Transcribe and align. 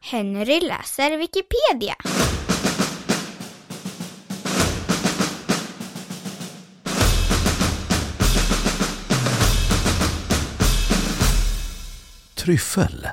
Henry 0.00 0.60
läser 0.60 1.18
Wikipedia. 1.18 1.94
Tryffel. 12.34 13.08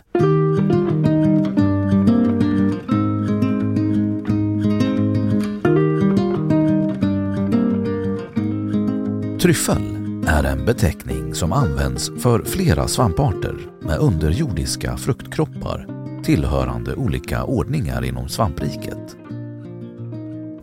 Tryffel 9.41 9.97
är 10.27 10.43
en 10.43 10.65
beteckning 10.65 11.35
som 11.35 11.53
används 11.53 12.11
för 12.19 12.43
flera 12.43 12.87
svamparter 12.87 13.55
med 13.81 13.99
underjordiska 13.99 14.97
fruktkroppar 14.97 15.94
tillhörande 16.25 16.95
olika 16.95 17.43
ordningar 17.43 18.05
inom 18.05 18.29
svampriket. 18.29 19.17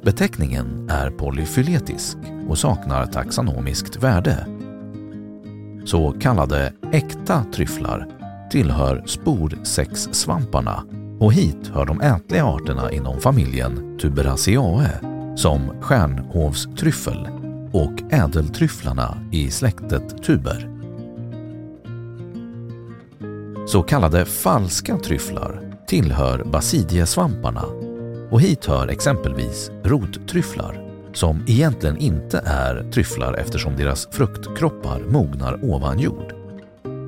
Beteckningen 0.02 0.90
är 0.90 1.10
polyfyletisk 1.10 2.16
och 2.48 2.58
saknar 2.58 3.06
taxonomiskt 3.06 3.96
värde. 3.96 4.46
Så 5.84 6.12
kallade 6.20 6.72
äkta 6.92 7.44
tryfflar 7.54 8.08
tillhör 8.50 9.02
sporsexsvamparna 9.06 10.84
och 11.20 11.32
hit 11.32 11.70
hör 11.74 11.86
de 11.86 12.00
ätliga 12.00 12.44
arterna 12.44 12.92
inom 12.92 13.20
familjen 13.20 13.98
Tuberaceae 13.98 14.90
som 15.36 15.80
stjärnhovstryffel 15.80 17.28
och 17.72 18.12
ädeltryfflarna 18.12 19.18
i 19.32 19.50
släktet 19.50 20.22
tuber. 20.22 20.71
Så 23.72 23.82
kallade 23.82 24.24
falska 24.24 24.98
tryfflar 24.98 25.60
tillhör 25.86 26.44
basidiesvamparna 26.44 27.64
och 28.30 28.40
hit 28.40 28.66
hör 28.66 28.88
exempelvis 28.88 29.70
rottryfflar 29.84 30.88
som 31.12 31.44
egentligen 31.46 31.96
inte 31.96 32.42
är 32.46 32.90
tryfflar 32.90 33.34
eftersom 33.34 33.76
deras 33.76 34.08
fruktkroppar 34.12 35.00
mognar 35.00 35.64
ovan 35.64 35.98
jord. 35.98 36.34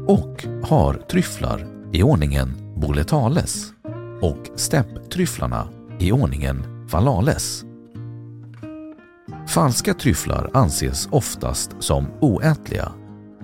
Och 0.07 0.45
har 0.63 0.95
tryfflar 0.95 1.67
i 1.93 2.03
ordningen 2.03 2.55
boletales 2.77 3.73
och 4.21 4.59
stepptryfflarna 4.59 5.69
i 5.99 6.13
ordningen 6.13 6.89
falales. 6.89 7.65
Falska 9.49 9.95
tryfflar 9.95 10.51
anses 10.55 11.09
oftast 11.11 11.71
som 11.79 12.07
oätliga 12.21 12.93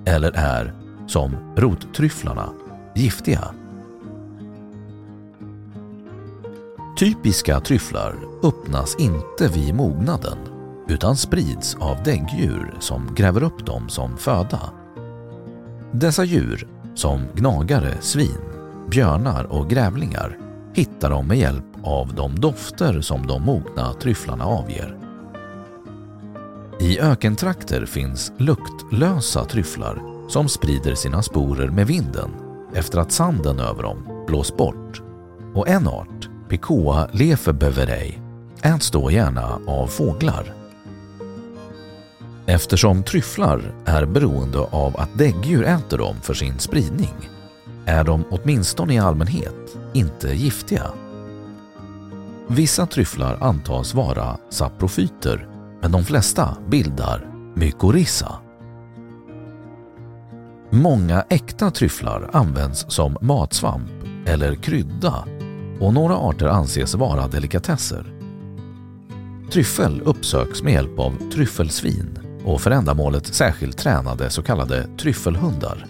eller 0.06 0.32
är, 0.32 0.74
som 1.06 1.54
rottryfflarna, 1.56 2.52
giftiga. 2.94 3.54
Typiska 6.98 7.60
tryfflar 7.60 8.16
öppnas 8.42 8.96
inte 8.98 9.48
vid 9.48 9.74
mognaden 9.74 10.38
utan 10.88 11.16
sprids 11.16 11.74
av 11.74 12.02
däggdjur 12.02 12.74
som 12.80 13.14
gräver 13.14 13.42
upp 13.42 13.66
dem 13.66 13.88
som 13.88 14.16
föda. 14.16 14.60
Dessa 15.92 16.24
djur, 16.24 16.68
som 16.94 17.22
gnagare, 17.34 18.00
svin, 18.00 18.38
björnar 18.90 19.44
och 19.44 19.70
grävlingar, 19.70 20.38
hittar 20.74 21.10
de 21.10 21.26
med 21.26 21.38
hjälp 21.38 21.64
av 21.82 22.14
de 22.14 22.40
dofter 22.40 23.00
som 23.00 23.26
de 23.26 23.42
mogna 23.42 23.92
tryfflarna 23.92 24.44
avger. 24.44 24.98
I 26.80 27.00
ökentrakter 27.00 27.86
finns 27.86 28.32
luktlösa 28.36 29.44
tryfflar 29.44 30.02
som 30.28 30.48
sprider 30.48 30.94
sina 30.94 31.22
sporer 31.22 31.68
med 31.68 31.86
vinden 31.86 32.49
efter 32.74 32.98
att 32.98 33.12
sanden 33.12 33.60
över 33.60 33.82
dem 33.82 34.24
blåst 34.26 34.56
bort. 34.56 35.02
Och 35.54 35.68
en 35.68 35.88
art, 35.88 36.28
Picoa 36.48 37.08
lefebeverei, 37.12 38.18
äts 38.62 38.90
då 38.90 39.10
gärna 39.10 39.58
av 39.66 39.86
fåglar. 39.86 40.54
Eftersom 42.46 43.02
tryfflar 43.02 43.74
är 43.84 44.04
beroende 44.04 44.58
av 44.58 44.96
att 45.00 45.18
däggdjur 45.18 45.64
äter 45.64 45.98
dem 45.98 46.16
för 46.22 46.34
sin 46.34 46.58
spridning 46.58 47.28
är 47.86 48.04
de 48.04 48.24
åtminstone 48.30 48.94
i 48.94 48.98
allmänhet 48.98 49.76
inte 49.94 50.28
giftiga. 50.28 50.86
Vissa 52.48 52.86
tryfflar 52.86 53.38
antas 53.40 53.94
vara 53.94 54.38
saprofyter 54.50 55.48
men 55.82 55.92
de 55.92 56.04
flesta 56.04 56.56
bildar 56.68 57.26
mykorrhiza. 57.54 58.49
Många 60.72 61.24
äkta 61.28 61.70
tryfflar 61.70 62.30
används 62.32 62.86
som 62.88 63.16
matsvamp 63.20 63.90
eller 64.26 64.54
krydda 64.54 65.24
och 65.80 65.94
några 65.94 66.16
arter 66.16 66.46
anses 66.46 66.94
vara 66.94 67.28
delikatesser. 67.28 68.12
Tryffel 69.52 70.00
uppsöks 70.04 70.62
med 70.62 70.72
hjälp 70.72 70.98
av 70.98 71.30
tryffelsvin 71.32 72.18
och 72.44 72.60
för 72.60 72.70
ändamålet 72.70 73.26
särskilt 73.34 73.78
tränade 73.78 74.30
så 74.30 74.42
kallade 74.42 74.86
tryffelhundar. 74.96 75.86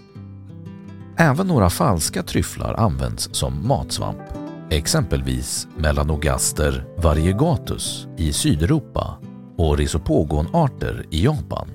Även 1.16 1.46
några 1.46 1.70
falska 1.70 2.22
tryfflar 2.22 2.74
används 2.74 3.28
som 3.32 3.68
matsvamp, 3.68 4.22
exempelvis 4.70 5.68
Melanogaster 5.76 6.84
variegatus 6.96 8.06
i 8.16 8.32
Sydeuropa 8.32 9.18
och 9.56 9.78
risopogonarter 9.78 11.06
i 11.10 11.24
Japan. 11.24 11.68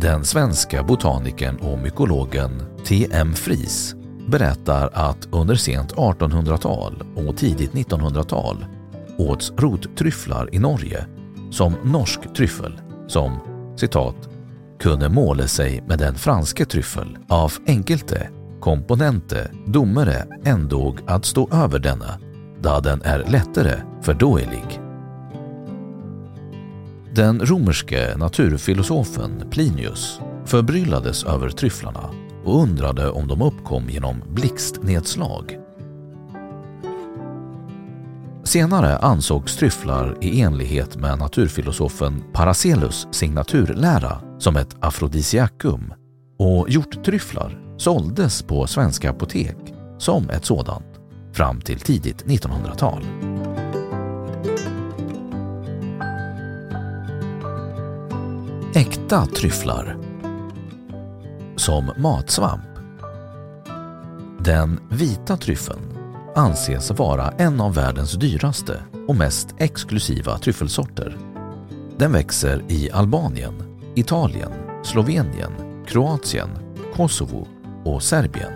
Den 0.00 0.24
svenska 0.24 0.82
botanikern 0.82 1.56
och 1.56 1.78
mykologen 1.78 2.50
T.M. 2.86 3.34
Fries 3.34 3.94
berättar 4.28 4.90
att 4.92 5.28
under 5.32 5.54
sent 5.54 5.94
1800-tal 5.94 7.02
och 7.16 7.36
tidigt 7.36 7.72
1900-tal 7.72 8.66
åts 9.18 9.52
rottryfflar 9.56 10.54
i 10.54 10.58
Norge 10.58 11.06
som 11.50 11.74
norsk 11.84 12.34
tryffel 12.36 12.80
som 13.06 13.38
citat 13.76 14.28
kunde 14.80 15.08
måle 15.08 15.48
sig 15.48 15.84
med 15.86 15.98
den 15.98 16.14
franske 16.14 16.64
tryffel 16.64 17.18
av 17.28 17.52
enkelte 17.66 18.30
komponente 18.60 19.50
domare 19.66 20.26
ändog 20.44 20.98
att 21.06 21.24
stå 21.24 21.48
över 21.52 21.78
denna, 21.78 22.18
da 22.60 22.80
den 22.80 23.02
är 23.02 23.24
lättare 23.30 23.74
fördåelig. 24.02 24.87
Den 27.18 27.40
romerske 27.40 28.16
naturfilosofen 28.16 29.44
Plinius 29.50 30.20
förbryllades 30.44 31.24
över 31.24 31.50
tryfflarna 31.50 32.10
och 32.44 32.62
undrade 32.62 33.10
om 33.10 33.28
de 33.28 33.42
uppkom 33.42 33.90
genom 33.90 34.22
blixtnedslag. 34.28 35.58
Senare 38.44 38.98
ansågs 38.98 39.56
tryfflar 39.56 40.16
i 40.20 40.40
enlighet 40.40 40.96
med 40.96 41.18
naturfilosofen 41.18 42.24
Paracelus 42.32 43.08
signaturlära 43.10 44.20
som 44.38 44.56
ett 44.56 44.76
afrodisiakum 44.80 45.94
och 46.38 46.70
hjorttryfflar 46.70 47.76
såldes 47.76 48.42
på 48.42 48.66
svenska 48.66 49.10
apotek 49.10 49.74
som 49.98 50.30
ett 50.30 50.44
sådant 50.44 50.86
fram 51.32 51.60
till 51.60 51.80
tidigt 51.80 52.24
1900-tal. 52.24 53.02
Äkta 58.78 59.26
tryfflar 59.26 59.96
Som 61.56 61.90
matsvamp 61.96 62.68
Den 64.44 64.80
vita 64.90 65.36
tryffeln 65.36 65.98
anses 66.34 66.90
vara 66.90 67.30
en 67.30 67.60
av 67.60 67.74
världens 67.74 68.12
dyraste 68.12 68.82
och 69.08 69.16
mest 69.16 69.54
exklusiva 69.58 70.38
tryffelsorter. 70.38 71.16
Den 71.96 72.12
växer 72.12 72.64
i 72.68 72.90
Albanien, 72.90 73.54
Italien, 73.94 74.52
Slovenien, 74.84 75.84
Kroatien, 75.86 76.50
Kosovo 76.94 77.48
och 77.84 78.02
Serbien. 78.02 78.52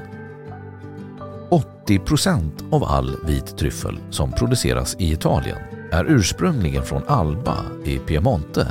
80 1.51 1.99
procent 1.99 2.65
av 2.71 2.85
all 2.85 3.17
vit 3.27 3.59
tryffel 3.59 3.99
som 4.11 4.33
produceras 4.33 4.97
i 4.99 5.13
Italien 5.13 5.59
är 5.93 6.05
ursprungligen 6.05 6.85
från 6.85 7.03
Alba 7.07 7.57
i 7.85 7.99
Piemonte. 7.99 8.69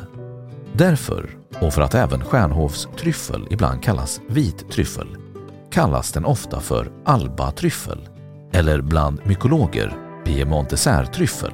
Därför, 0.73 1.40
och 1.61 1.73
för 1.73 1.81
att 1.81 1.95
även 1.95 2.23
Stjärnhovs 2.23 2.87
tryffel 2.97 3.47
ibland 3.49 3.83
kallas 3.83 4.21
vit 4.29 4.71
tryffel, 4.71 5.07
kallas 5.71 6.11
den 6.11 6.25
ofta 6.25 6.59
för 6.59 6.91
Alba-tryffel 7.05 8.09
eller 8.53 8.81
bland 8.81 9.21
mykologer 9.25 9.97
piemontesärtryffel. 10.25 11.53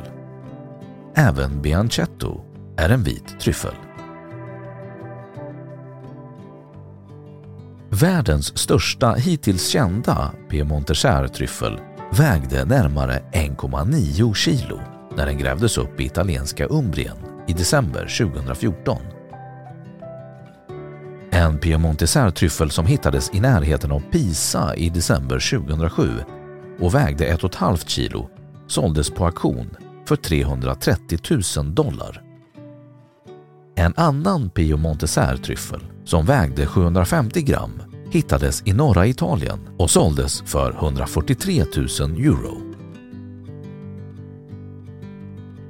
Även 1.15 1.61
Biancetto 1.61 2.41
är 2.77 2.89
en 2.89 3.03
vit 3.03 3.39
tryffel. 3.39 3.75
Världens 7.89 8.57
största 8.57 9.13
hittills 9.13 9.67
kända 9.67 10.31
piemontesärtryffel 10.49 11.79
vägde 12.11 12.65
närmare 12.65 13.23
1,9 13.33 14.33
kilo 14.33 14.79
när 15.17 15.25
den 15.25 15.37
grävdes 15.37 15.77
upp 15.77 15.99
i 15.99 16.05
italienska 16.05 16.67
Umbrien 16.69 17.17
i 17.47 17.53
december 17.53 18.17
2014. 18.19 19.16
En 21.37 21.57
Piemontesär-tryffel 21.57 22.71
som 22.71 22.85
hittades 22.85 23.31
i 23.33 23.39
närheten 23.39 23.91
av 23.91 23.99
Pisa 23.99 24.75
i 24.75 24.89
december 24.89 25.57
2007 25.59 26.09
och 26.79 26.95
vägde 26.95 27.25
1,5 27.33 27.87
kilo 27.87 28.29
såldes 28.67 29.09
på 29.09 29.25
auktion 29.25 29.75
för 30.07 30.15
330 30.15 31.19
000 31.57 31.75
dollar. 31.75 32.21
En 33.75 33.93
annan 33.95 34.49
Piemontesär-tryffel 34.49 35.81
som 36.05 36.25
vägde 36.25 36.65
750 36.65 37.41
gram 37.41 37.81
hittades 38.11 38.63
i 38.65 38.73
norra 38.73 39.07
Italien 39.07 39.59
och 39.77 39.89
såldes 39.89 40.41
för 40.41 40.71
143 40.71 41.65
000 41.75 41.85
euro. 42.11 42.67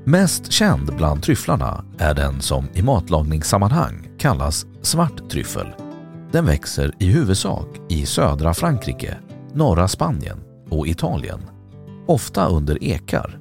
Mest 0.05 0.51
känd 0.51 0.95
bland 0.97 1.23
tryfflarna 1.23 1.85
är 1.97 2.13
den 2.13 2.41
som 2.41 2.67
i 2.73 2.81
matlagningssammanhang 2.81 4.07
kallas 4.19 4.65
svarttryffel. 4.81 5.67
Den 6.31 6.45
växer 6.45 6.93
i 6.99 7.05
huvudsak 7.05 7.67
i 7.89 8.05
södra 8.05 8.53
Frankrike, 8.53 9.17
norra 9.53 9.87
Spanien 9.87 10.37
och 10.69 10.87
Italien, 10.87 11.39
ofta 12.05 12.47
under 12.47 12.83
ekar. 12.83 13.39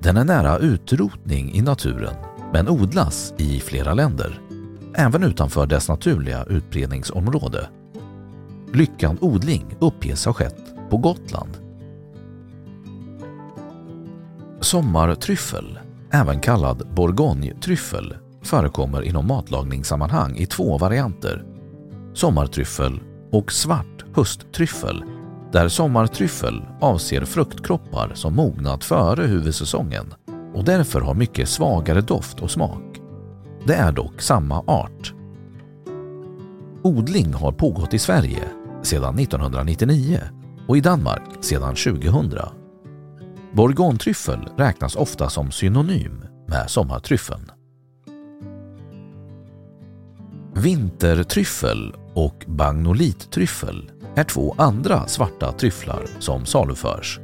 Den 0.00 0.16
är 0.16 0.24
nära 0.24 0.58
utrotning 0.58 1.54
i 1.54 1.62
naturen 1.62 2.14
men 2.52 2.68
odlas 2.68 3.34
i 3.36 3.60
flera 3.60 3.94
länder, 3.94 4.40
även 4.94 5.22
utanför 5.22 5.66
dess 5.66 5.88
naturliga 5.88 6.44
utbredningsområde. 6.44 7.68
Lyckad 8.72 9.16
odling 9.20 9.76
uppges 9.78 10.26
ha 10.26 10.32
skett 10.32 10.90
på 10.90 10.96
Gotland. 10.96 11.56
Sommartryffel, 14.60 15.78
även 16.10 16.40
kallad 16.40 16.88
bourgognetryffel 16.94 18.14
förekommer 18.42 19.02
inom 19.02 19.26
matlagningssammanhang 19.26 20.36
i 20.36 20.46
två 20.46 20.78
varianter. 20.78 21.44
Sommartryffel 22.14 23.00
och 23.32 23.52
svart 23.52 24.04
hösttryffel 24.14 25.04
där 25.52 25.68
sommartryffel 25.68 26.62
avser 26.80 27.24
fruktkroppar 27.24 28.10
som 28.14 28.34
mognat 28.34 28.84
före 28.84 29.26
huvudsäsongen 29.26 30.14
och 30.54 30.64
därför 30.64 31.00
har 31.00 31.14
mycket 31.14 31.48
svagare 31.48 32.00
doft 32.00 32.40
och 32.40 32.50
smak. 32.50 33.00
Det 33.66 33.74
är 33.74 33.92
dock 33.92 34.20
samma 34.20 34.60
art. 34.60 35.14
Odling 36.82 37.34
har 37.34 37.52
pågått 37.52 37.94
i 37.94 37.98
Sverige 37.98 38.44
sedan 38.82 39.18
1999 39.18 40.20
och 40.68 40.76
i 40.76 40.80
Danmark 40.80 41.22
sedan 41.40 41.74
2000. 41.74 42.32
Bourgogne-tryffel 43.52 44.48
räknas 44.56 44.96
ofta 44.96 45.30
som 45.30 45.50
synonym 45.50 46.24
med 46.48 46.70
sommartryffeln. 46.70 47.50
Vintertryffel 50.60 51.94
och 52.14 52.44
bagnolittryffel 52.46 53.90
är 54.16 54.24
två 54.24 54.54
andra 54.58 55.06
svarta 55.06 55.52
tryfflar 55.52 56.06
som 56.18 56.46
saluförs. 56.46 57.20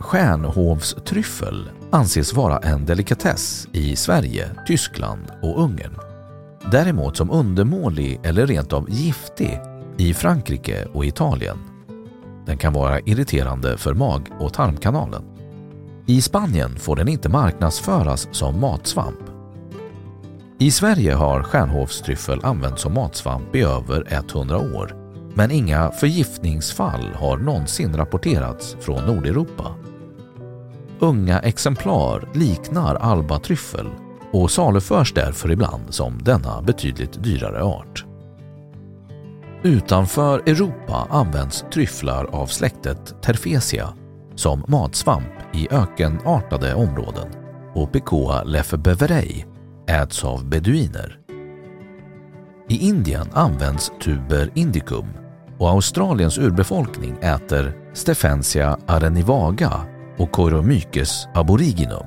Stjärnhovstryffel 0.00 1.70
anses 1.90 2.34
vara 2.34 2.58
en 2.58 2.86
delikatess 2.86 3.68
i 3.72 3.96
Sverige, 3.96 4.50
Tyskland 4.66 5.22
och 5.42 5.62
Ungern. 5.62 5.98
Däremot 6.70 7.16
som 7.16 7.30
undermålig 7.30 8.20
eller 8.22 8.46
rent 8.46 8.72
av 8.72 8.90
giftig 8.90 9.60
i 9.96 10.14
Frankrike 10.14 10.84
och 10.92 11.04
Italien. 11.04 11.58
Den 12.46 12.58
kan 12.58 12.72
vara 12.72 13.00
irriterande 13.00 13.78
för 13.78 13.94
mag 13.94 14.28
och 14.40 14.52
tarmkanalen. 14.52 15.22
I 16.06 16.22
Spanien 16.22 16.76
får 16.76 16.96
den 16.96 17.08
inte 17.08 17.28
marknadsföras 17.28 18.28
som 18.32 18.60
matsvamp. 18.60 19.25
I 20.58 20.70
Sverige 20.70 21.14
har 21.14 21.42
stjärnhovstryffel 21.42 22.44
använts 22.44 22.82
som 22.82 22.94
matsvamp 22.94 23.56
i 23.56 23.62
över 23.62 24.06
100 24.34 24.58
år 24.58 24.96
men 25.34 25.50
inga 25.50 25.90
förgiftningsfall 25.90 27.10
har 27.14 27.36
någonsin 27.36 27.96
rapporterats 27.96 28.76
från 28.80 29.04
Nordeuropa. 29.04 29.74
Unga 30.98 31.38
exemplar 31.38 32.28
liknar 32.34 32.94
albatryffel 32.94 33.86
och 34.32 34.50
saluförs 34.50 35.12
därför 35.12 35.50
ibland 35.50 35.94
som 35.94 36.22
denna 36.22 36.62
betydligt 36.62 37.22
dyrare 37.22 37.62
art. 37.62 38.04
Utanför 39.62 40.38
Europa 40.38 41.06
används 41.10 41.64
tryfflar 41.72 42.24
av 42.24 42.46
släktet 42.46 43.22
Terfesia 43.22 43.94
som 44.34 44.64
matsvamp 44.68 45.32
i 45.52 45.68
ökenartade 45.70 46.74
områden 46.74 47.28
och 47.74 47.92
Picoa 47.92 48.42
lefebeverei 48.42 49.46
äts 49.88 50.24
av 50.24 50.44
beduiner. 50.48 51.18
I 52.68 52.88
Indien 52.88 53.28
används 53.32 53.92
tuber 54.02 54.50
indicum 54.54 55.06
och 55.58 55.68
Australiens 55.68 56.38
urbefolkning 56.38 57.16
äter 57.20 57.76
Stephensia 57.92 58.78
arenivaga 58.86 59.72
och 60.18 60.32
Coromyces 60.32 61.28
aboriginum. 61.34 62.06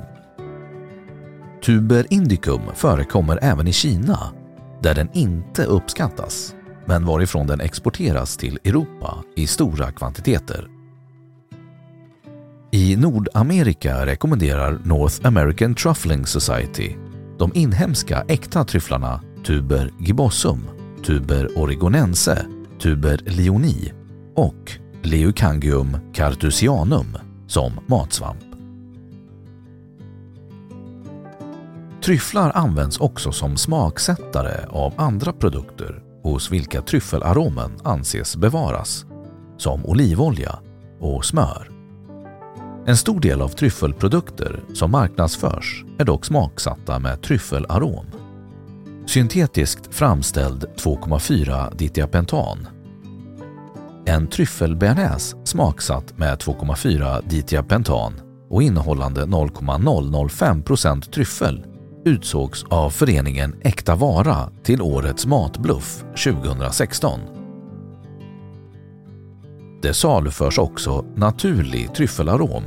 Tuber 1.66 2.06
indicum 2.10 2.62
förekommer 2.76 3.40
även 3.42 3.68
i 3.68 3.74
Kina 3.74 4.34
där 4.82 4.96
den 4.96 5.10
inte 5.14 5.66
uppskattas 5.66 6.56
men 6.86 7.06
varifrån 7.06 7.48
den 7.48 7.62
exporteras 7.62 8.38
till 8.38 8.60
Europa 8.64 9.24
i 9.36 9.48
stora 9.48 9.92
kvantiteter. 9.92 10.68
I 12.72 12.96
Nordamerika 12.96 14.06
rekommenderar 14.06 14.80
North 14.86 15.28
American 15.28 15.76
Truffling 15.76 16.26
Society 16.26 16.96
de 17.40 17.52
inhemska 17.54 18.26
äkta 18.28 18.64
tryfflarna 18.64 19.22
Tuber 19.46 19.92
gibbosum, 20.00 20.68
Tuber 21.06 21.50
oregonense, 21.56 22.46
Tuber 22.82 23.22
leoni 23.26 23.94
och 24.36 24.72
Leucangium 25.02 25.98
cartusianum 26.14 27.18
som 27.48 27.72
matsvamp. 27.88 28.40
Tryfflar 32.04 32.52
används 32.56 33.00
också 33.00 33.32
som 33.32 33.58
smaksättare 33.58 34.66
av 34.70 34.94
andra 34.98 35.34
produkter 35.34 36.04
hos 36.24 36.52
vilka 36.52 36.82
tryffelaromen 36.82 37.72
anses 37.84 38.36
bevaras, 38.38 39.06
som 39.58 39.86
olivolja 39.86 40.60
och 41.00 41.26
smör. 41.26 41.69
En 42.86 42.98
stor 42.98 43.22
del 43.22 43.42
av 43.42 43.50
tryffelprodukter 43.50 44.60
som 44.74 44.92
marknadsförs 44.92 45.86
är 45.98 46.06
dock 46.06 46.26
smaksatta 46.26 47.00
med 47.00 47.22
tryffelarom. 47.22 48.06
syntetiskt 49.06 49.96
framställd 49.96 50.66
2,4 50.78 51.76
ditiapentan. 51.76 52.68
En 54.06 54.28
tryffelbearnaise 54.28 55.38
smaksatt 55.44 56.18
med 56.18 56.38
2,4 56.38 57.30
ditiapentan 57.30 58.14
och 58.50 58.64
innehållande 58.64 59.26
0,005% 59.26 61.12
tryffel 61.12 61.66
utsågs 62.06 62.64
av 62.64 62.90
föreningen 62.90 63.56
Äkta 63.62 63.96
Vara 63.96 64.50
till 64.64 64.82
årets 64.82 65.26
matbluff 65.26 66.04
2016. 66.26 67.39
Det 69.82 69.94
saluförs 69.94 70.58
också 70.58 71.06
naturlig 71.16 71.94
tryffelarom 71.96 72.64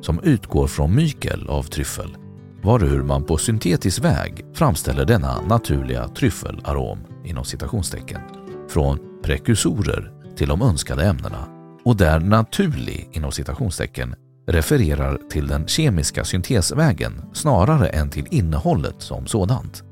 som 0.00 0.20
utgår 0.20 0.66
från 0.66 0.94
mykel 0.94 1.48
av 1.48 1.62
tryffel 1.62 2.16
varur 2.62 3.02
man 3.02 3.24
på 3.24 3.38
syntetisk 3.38 4.04
väg 4.04 4.44
framställer 4.54 5.04
denna 5.04 5.40
naturliga 5.40 6.08
tryffelarom 6.08 6.98
inom 7.24 7.44
citationstecken 7.44 8.20
från 8.68 8.98
prekursorer 9.22 10.12
till 10.36 10.48
de 10.48 10.62
önskade 10.62 11.04
ämnena 11.04 11.46
och 11.84 11.96
där 11.96 12.20
naturlig 12.20 13.08
inom 13.12 13.32
citationstecken 13.32 14.14
refererar 14.46 15.18
till 15.30 15.46
den 15.46 15.66
kemiska 15.66 16.24
syntesvägen 16.24 17.22
snarare 17.32 17.88
än 17.88 18.10
till 18.10 18.26
innehållet 18.30 18.96
som 18.98 19.26
sådant. 19.26 19.82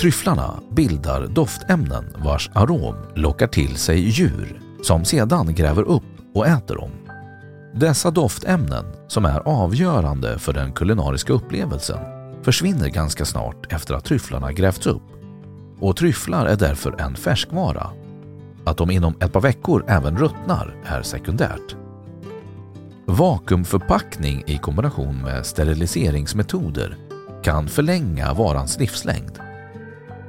Tryfflarna 0.00 0.60
bildar 0.70 1.26
doftämnen 1.26 2.04
vars 2.16 2.50
arom 2.54 2.94
lockar 3.14 3.46
till 3.46 3.76
sig 3.76 3.98
djur 4.00 4.60
som 4.82 5.04
sedan 5.04 5.54
gräver 5.54 5.82
upp 5.82 6.02
och 6.34 6.46
äter 6.46 6.76
dem. 6.76 6.90
Dessa 7.74 8.10
doftämnen, 8.10 8.84
som 9.08 9.24
är 9.24 9.40
avgörande 9.40 10.38
för 10.38 10.52
den 10.52 10.72
kulinariska 10.72 11.32
upplevelsen, 11.32 11.98
försvinner 12.42 12.88
ganska 12.88 13.24
snart 13.24 13.72
efter 13.72 13.94
att 13.94 14.04
tryfflarna 14.04 14.52
grävts 14.52 14.86
upp 14.86 15.02
och 15.80 15.96
tryfflar 15.96 16.46
är 16.46 16.56
därför 16.56 17.00
en 17.00 17.16
färskvara. 17.16 17.90
Att 18.64 18.76
de 18.76 18.90
inom 18.90 19.14
ett 19.20 19.32
par 19.32 19.40
veckor 19.40 19.84
även 19.88 20.18
ruttnar 20.18 20.76
är 20.86 21.02
sekundärt. 21.02 21.76
Vakuumförpackning 23.06 24.42
i 24.46 24.58
kombination 24.58 25.22
med 25.22 25.46
steriliseringsmetoder 25.46 26.96
kan 27.42 27.68
förlänga 27.68 28.34
varans 28.34 28.78
livslängd. 28.78 29.47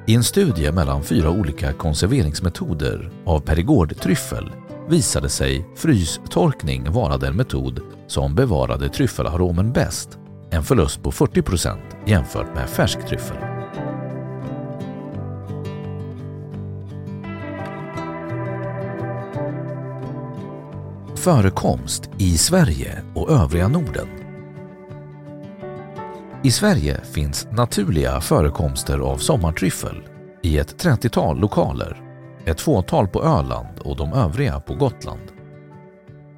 I 0.10 0.16
en 0.16 0.24
studie 0.24 0.72
mellan 0.72 1.04
fyra 1.04 1.30
olika 1.30 1.74
konserveringsmetoder 1.74 3.12
av 3.25 3.39
perigordtryffel 3.39 4.51
visade 4.88 5.30
sig 5.30 5.68
frystorkning 5.75 6.92
vara 6.92 7.18
den 7.18 7.36
metod 7.36 7.82
som 8.08 8.36
bevarade 8.36 8.89
tryffelaromen 8.89 9.74
bäst, 9.74 10.10
en 10.51 10.63
förlust 10.63 11.04
på 11.04 11.12
40 11.12 11.42
procent 11.42 11.82
jämfört 12.06 12.56
med 12.56 12.70
färsk 12.70 13.08
tryffel. 13.08 13.38
Förekomst 21.16 22.10
i 22.18 22.38
Sverige 22.38 23.04
och 23.16 23.32
övriga 23.32 23.68
Norden 23.68 24.19
i 26.43 26.51
Sverige 26.51 27.01
finns 27.03 27.48
naturliga 27.51 28.22
förekomster 28.22 29.00
av 29.00 29.17
sommartryffel 29.17 30.03
i 30.43 30.58
ett 30.58 30.84
30-tal 30.84 31.39
lokaler 31.39 32.10
ett 32.46 32.62
fåtal 32.62 33.08
på 33.08 33.24
Öland 33.24 33.79
och 33.79 33.98
de 33.98 34.13
övriga 34.13 34.60
på 34.60 34.75
Gotland. 34.75 35.22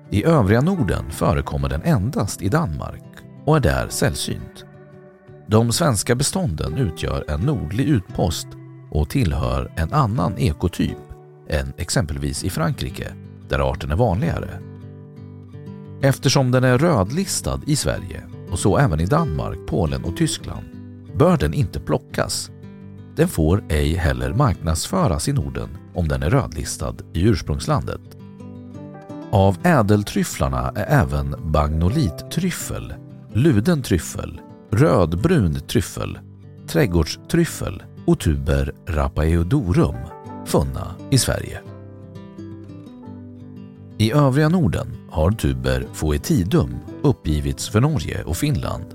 I 0.09 0.25
övriga 0.25 0.61
Norden 0.61 1.11
förekommer 1.11 1.69
den 1.69 1.83
endast 1.83 2.41
i 2.41 2.49
Danmark 2.49 3.03
och 3.45 3.55
är 3.55 3.59
där 3.59 3.87
sällsynt. 3.89 4.65
De 5.47 5.71
svenska 5.71 6.15
bestånden 6.15 6.77
utgör 6.77 7.25
en 7.27 7.39
nordlig 7.39 7.87
utpost 7.87 8.47
och 8.91 9.09
tillhör 9.09 9.73
en 9.75 9.93
annan 9.93 10.37
ekotyp 10.37 10.97
än 11.49 11.73
exempelvis 11.77 12.43
i 12.43 12.49
Frankrike 12.49 13.07
där 13.49 13.71
arten 13.71 13.91
är 13.91 13.95
vanligare. 13.95 14.49
Eftersom 16.01 16.51
den 16.51 16.63
är 16.63 16.77
rödlistad 16.77 17.61
i 17.67 17.75
Sverige 17.75 18.23
och 18.51 18.59
så 18.59 18.77
även 18.77 18.99
i 18.99 19.05
Danmark, 19.05 19.57
Polen 19.67 20.03
och 20.03 20.17
Tyskland 20.17 20.65
bör 21.15 21.37
den 21.37 21.53
inte 21.53 21.79
plockas. 21.79 22.51
Den 23.15 23.27
får 23.27 23.63
ej 23.69 23.95
heller 23.95 24.33
marknadsföras 24.33 25.27
i 25.27 25.33
Norden 25.33 25.69
om 25.93 26.07
den 26.07 26.23
är 26.23 26.29
rödlistad 26.29 26.95
i 27.13 27.21
ursprungslandet. 27.23 28.01
Av 29.31 29.57
ädeltryfflarna 29.63 30.71
är 30.75 31.01
även 31.01 31.35
bagnolittryffel, 31.51 32.93
luden 33.33 33.81
tryffel, 33.81 34.41
rödbrun 34.71 35.55
tryffel, 35.55 36.19
trädgårdstryffel 36.67 37.83
och 38.05 38.19
tuber 38.19 38.73
rapaeodorum 38.87 39.95
funna 40.45 40.95
i 41.09 41.17
Sverige. 41.17 41.61
I 43.97 44.11
övriga 44.11 44.49
Norden 44.49 44.87
har 45.09 45.31
tuber 45.31 45.87
foetidum 45.93 46.75
uppgivits 47.03 47.69
för 47.69 47.81
Norge 47.81 48.23
och 48.23 48.37
Finland. 48.37 48.85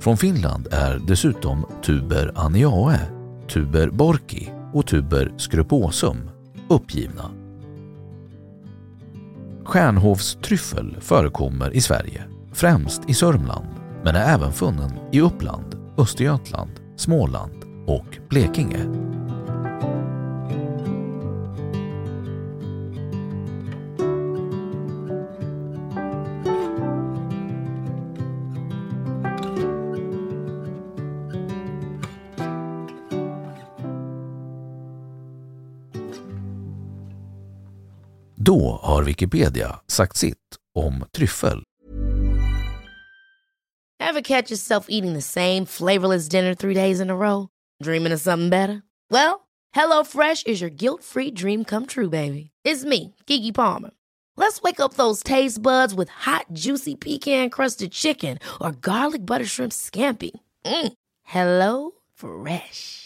Från 0.00 0.16
Finland 0.16 0.68
är 0.72 0.98
dessutom 1.06 1.66
tuber 1.84 2.32
aniae, 2.34 3.00
tuber 3.48 3.90
borki 3.90 4.50
och 4.72 4.86
tuber 4.86 5.34
scruposum 5.38 6.30
uppgivna. 6.68 7.30
Stjärnhovstryffel 9.64 10.96
förekommer 11.00 11.74
i 11.74 11.80
Sverige, 11.80 12.24
främst 12.52 13.10
i 13.10 13.14
Sörmland, 13.14 13.66
men 14.04 14.16
är 14.16 14.34
även 14.34 14.52
funnen 14.52 14.92
i 15.12 15.20
Uppland, 15.20 15.74
Östergötland, 15.98 16.70
Småland 16.96 17.64
och 17.86 18.18
Blekinge. 18.28 18.86
Då 38.56 38.80
har 38.82 39.02
Wikipedia 39.02 39.80
sagt 39.86 40.16
sitt 40.16 40.58
om 40.74 41.04
tryffel. 41.12 41.62
Have 44.00 44.22
catch 44.22 44.50
yourself 44.50 44.86
eating 44.88 45.14
the 45.14 45.22
same 45.22 45.66
flavorless 45.66 46.28
dinner 46.28 46.54
three 46.54 46.74
days 46.74 47.00
in 47.00 47.10
a 47.10 47.16
row? 47.16 47.48
Dreaming 47.84 48.14
of 48.14 48.20
something 48.20 48.50
better? 48.50 48.82
Well, 49.10 49.40
hello 49.72 50.04
fresh 50.04 50.42
is 50.46 50.62
your 50.62 50.70
guilt 50.76 51.04
free 51.04 51.30
dream 51.30 51.64
come 51.64 51.86
true 51.86 52.08
baby. 52.08 52.50
It's 52.64 52.84
me, 52.84 53.14
Gigi 53.26 53.52
Palmer. 53.52 53.90
Let's 54.36 54.62
wake 54.62 54.80
up 54.80 54.94
those 54.94 55.22
taste 55.22 55.62
buds 55.62 55.94
with 55.94 56.26
hot 56.26 56.46
juicy 56.52 56.96
pecan 56.96 57.50
crusted 57.50 57.92
chicken 57.92 58.38
or 58.60 58.72
garlic 58.72 59.26
butter 59.26 59.46
shrimp 59.46 59.72
scampi. 59.72 60.30
Mm. 60.64 60.92
Hello 61.24 61.90
Fresh. 62.14 63.05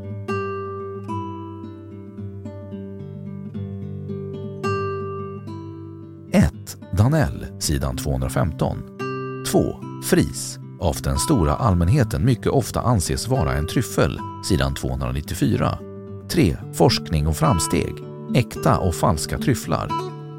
Danell, 7.01 7.45
sidan 7.59 7.97
215. 7.97 8.77
2. 9.47 9.75
Fris, 10.03 10.59
av 10.79 10.95
den 11.03 11.17
stora 11.17 11.55
allmänheten 11.55 12.25
mycket 12.25 12.47
ofta 12.47 12.81
anses 12.81 13.27
vara 13.27 13.53
en 13.53 13.67
tryffel, 13.67 14.19
sidan 14.49 14.75
294. 14.75 15.77
3. 16.29 16.57
Forskning 16.73 17.27
och 17.27 17.37
framsteg, 17.37 17.93
äkta 18.35 18.79
och 18.79 18.95
falska 18.95 19.37
tryfflar. 19.37 19.91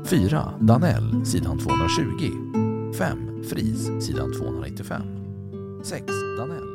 4. 0.07 0.53
Danell, 0.61 1.27
sidan 1.27 1.59
220. 1.59 2.95
5. 2.99 3.45
Fris, 3.51 3.91
sidan 4.07 4.33
295. 4.33 5.03
6. 5.85 6.05
Danell. 6.39 6.72